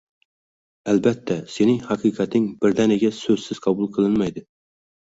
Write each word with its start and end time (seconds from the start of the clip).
Albatta, 0.93 1.37
sening 1.57 1.77
haqiqating 1.91 2.49
birdaniga, 2.65 3.13
soʻzsiz 3.23 3.65
qabul 3.69 3.97
qilinmaydi 3.97 4.49